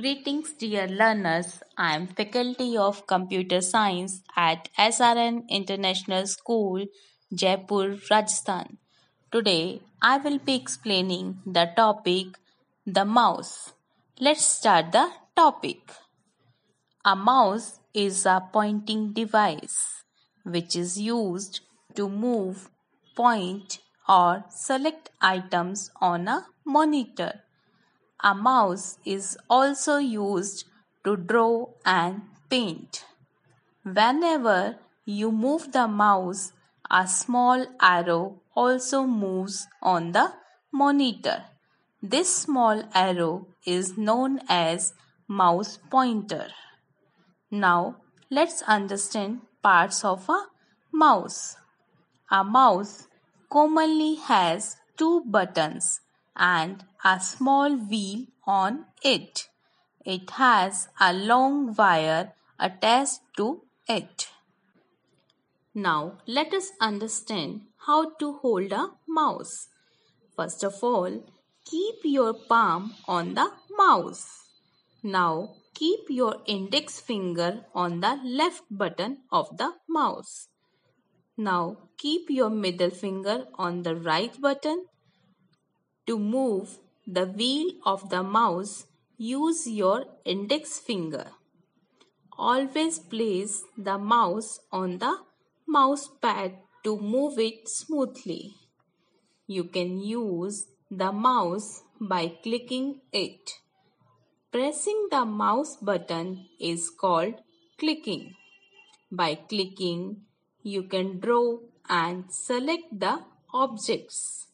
[0.00, 1.60] Greetings, dear learners.
[1.76, 6.86] I am Faculty of Computer Science at SRN International School,
[7.34, 8.78] Jaipur, Rajasthan.
[9.32, 12.38] Today, I will be explaining the topic
[12.86, 13.72] the mouse.
[14.20, 15.90] Let's start the topic.
[17.04, 20.04] A mouse is a pointing device
[20.44, 21.58] which is used
[21.96, 22.70] to move,
[23.16, 27.42] point, or select items on a monitor.
[28.22, 30.64] A mouse is also used
[31.04, 33.04] to draw and paint.
[33.84, 36.52] Whenever you move the mouse,
[36.90, 40.32] a small arrow also moves on the
[40.72, 41.44] monitor.
[42.02, 44.94] This small arrow is known as
[45.28, 46.48] mouse pointer.
[47.52, 47.96] Now
[48.30, 50.46] let's understand parts of a
[50.92, 51.56] mouse.
[52.32, 53.06] A mouse
[53.48, 56.00] commonly has two buttons
[56.38, 59.48] and a small wheel on it.
[60.04, 64.28] It has a long wire attached to it.
[65.74, 69.68] Now let us understand how to hold a mouse.
[70.34, 71.24] First of all,
[71.64, 74.46] keep your palm on the mouse.
[75.02, 80.48] Now keep your index finger on the left button of the mouse.
[81.36, 84.86] Now keep your middle finger on the right button
[86.08, 91.26] to move the wheel of the mouse, use your index finger.
[92.38, 95.14] Always place the mouse on the
[95.66, 98.54] mouse pad to move it smoothly.
[99.46, 103.54] You can use the mouse by clicking it.
[104.50, 107.34] Pressing the mouse button is called
[107.78, 108.34] clicking.
[109.10, 110.22] By clicking,
[110.62, 114.48] you can draw and select the objects.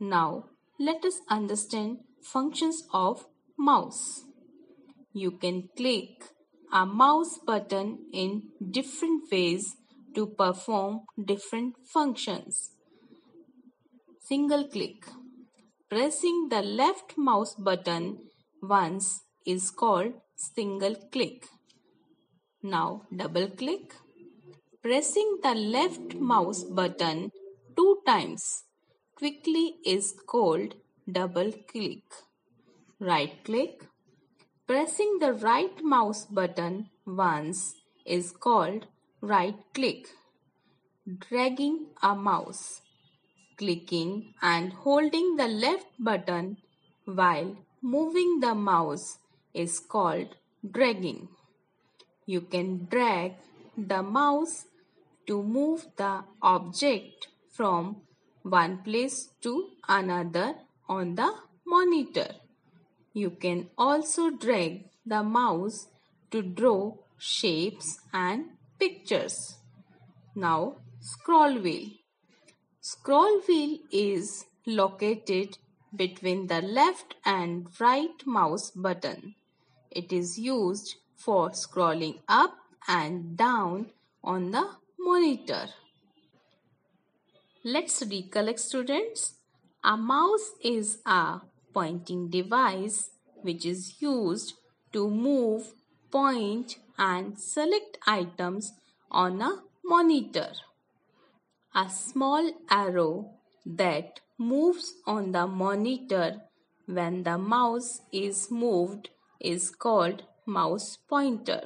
[0.00, 0.46] Now,
[0.88, 3.26] let us understand functions of
[3.58, 4.24] mouse.
[5.12, 6.24] You can click
[6.72, 9.76] a mouse button in different ways
[10.14, 12.70] to perform different functions.
[14.20, 15.04] Single click.
[15.90, 18.18] Pressing the left mouse button
[18.62, 21.44] once is called single click.
[22.62, 23.94] Now double click.
[24.82, 27.30] Pressing the left mouse button
[27.76, 28.64] two times
[29.20, 30.74] quickly is called
[31.16, 32.04] double click.
[32.98, 33.82] Right click.
[34.66, 37.74] Pressing the right mouse button once
[38.06, 38.86] is called
[39.20, 40.08] right click.
[41.26, 42.80] Dragging a mouse.
[43.58, 46.56] Clicking and holding the left button
[47.04, 49.18] while moving the mouse
[49.52, 50.34] is called
[50.78, 51.28] dragging.
[52.24, 53.34] You can drag
[53.76, 54.64] the mouse
[55.26, 58.00] to move the object from
[58.42, 60.54] one place to another
[60.88, 61.32] on the
[61.66, 62.34] monitor.
[63.12, 65.88] You can also drag the mouse
[66.30, 69.56] to draw shapes and pictures.
[70.34, 71.88] Now scroll wheel.
[72.80, 75.58] Scroll wheel is located
[75.94, 79.34] between the left and right mouse button.
[79.90, 82.56] It is used for scrolling up
[82.86, 83.90] and down
[84.22, 84.66] on the
[84.98, 85.66] monitor.
[87.62, 89.34] Let's recollect students.
[89.84, 91.42] A mouse is a
[91.74, 93.10] pointing device
[93.42, 94.54] which is used
[94.94, 95.74] to move,
[96.10, 98.72] point and select items
[99.10, 100.52] on a monitor.
[101.74, 103.30] A small arrow
[103.66, 106.40] that moves on the monitor
[106.86, 111.64] when the mouse is moved is called mouse pointer.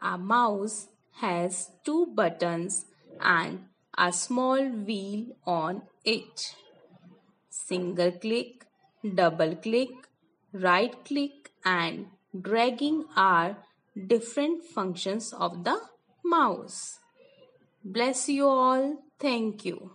[0.00, 2.84] A mouse has two buttons
[3.20, 3.64] and
[3.98, 6.54] a small wheel on it.
[7.48, 8.66] Single click,
[9.14, 9.90] double click,
[10.52, 12.06] right click and
[12.40, 13.56] dragging are
[14.06, 15.78] different functions of the
[16.24, 16.98] mouse.
[17.84, 19.02] Bless you all.
[19.18, 19.92] Thank you.